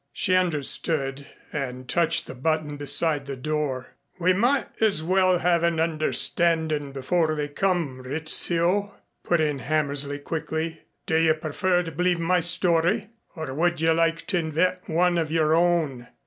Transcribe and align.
She 0.13 0.35
understood 0.35 1.27
and 1.53 1.87
touched 1.87 2.25
the 2.25 2.33
button 2.33 2.75
beside 2.75 3.27
the 3.27 3.35
door. 3.35 3.89
"We 4.19 4.33
might 4.33 4.81
as 4.81 5.03
well 5.03 5.37
have 5.37 5.61
an 5.61 5.79
understanding 5.79 6.91
before 6.91 7.35
they 7.35 7.47
come, 7.47 8.01
Rizzio," 8.01 8.95
put 9.23 9.39
in 9.39 9.59
Hammersley 9.59 10.17
quickly. 10.17 10.81
"Do 11.05 11.17
you 11.19 11.35
prefer 11.35 11.83
to 11.83 11.91
believe 11.91 12.17
my 12.19 12.39
story 12.39 13.09
or 13.35 13.53
would 13.53 13.79
you 13.79 13.93
like 13.93 14.25
to 14.33 14.39
invent 14.39 14.89
one 14.89 15.19
of 15.19 15.31
your 15.31 15.53
own?" 15.53 16.07